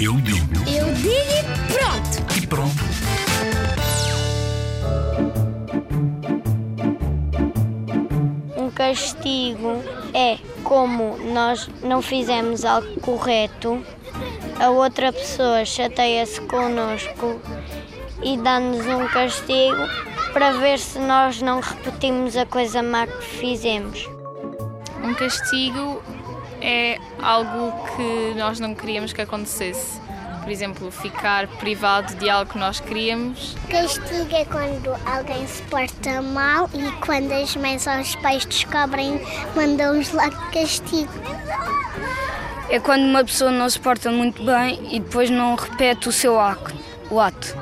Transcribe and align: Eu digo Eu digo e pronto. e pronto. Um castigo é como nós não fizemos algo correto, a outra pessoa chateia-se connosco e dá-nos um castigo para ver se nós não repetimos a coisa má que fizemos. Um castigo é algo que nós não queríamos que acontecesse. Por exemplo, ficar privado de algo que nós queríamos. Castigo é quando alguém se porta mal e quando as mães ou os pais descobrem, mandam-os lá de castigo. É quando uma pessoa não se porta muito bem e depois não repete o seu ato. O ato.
Eu 0.00 0.14
digo 0.20 0.54
Eu 0.68 0.92
digo 0.94 1.16
e 1.16 1.72
pronto. 1.72 2.36
e 2.36 2.46
pronto. 2.46 2.84
Um 8.56 8.70
castigo 8.70 9.82
é 10.14 10.38
como 10.62 11.16
nós 11.32 11.68
não 11.82 12.02
fizemos 12.02 12.64
algo 12.64 13.00
correto, 13.00 13.82
a 14.60 14.70
outra 14.70 15.12
pessoa 15.12 15.64
chateia-se 15.64 16.40
connosco 16.42 17.40
e 18.22 18.36
dá-nos 18.38 18.86
um 18.86 19.06
castigo 19.08 19.82
para 20.32 20.52
ver 20.52 20.78
se 20.78 20.98
nós 20.98 21.40
não 21.40 21.60
repetimos 21.60 22.36
a 22.36 22.44
coisa 22.44 22.82
má 22.82 23.06
que 23.06 23.24
fizemos. 23.24 24.08
Um 25.02 25.14
castigo 25.14 26.02
é 26.66 26.98
algo 27.22 27.72
que 27.94 28.34
nós 28.36 28.58
não 28.58 28.74
queríamos 28.74 29.12
que 29.12 29.22
acontecesse. 29.22 30.00
Por 30.42 30.50
exemplo, 30.50 30.90
ficar 30.90 31.46
privado 31.46 32.14
de 32.16 32.28
algo 32.28 32.52
que 32.52 32.58
nós 32.58 32.80
queríamos. 32.80 33.56
Castigo 33.70 34.34
é 34.34 34.44
quando 34.44 34.94
alguém 35.06 35.46
se 35.46 35.62
porta 35.62 36.20
mal 36.20 36.68
e 36.74 36.90
quando 37.04 37.32
as 37.32 37.54
mães 37.56 37.86
ou 37.86 38.00
os 38.00 38.14
pais 38.16 38.44
descobrem, 38.44 39.20
mandam-os 39.54 40.12
lá 40.12 40.28
de 40.28 40.50
castigo. 40.50 41.12
É 42.68 42.80
quando 42.80 43.02
uma 43.04 43.24
pessoa 43.24 43.52
não 43.52 43.70
se 43.70 43.78
porta 43.78 44.10
muito 44.10 44.42
bem 44.44 44.80
e 44.90 44.98
depois 44.98 45.30
não 45.30 45.54
repete 45.54 46.08
o 46.08 46.12
seu 46.12 46.38
ato. 46.38 46.74
O 47.10 47.20
ato. 47.20 47.56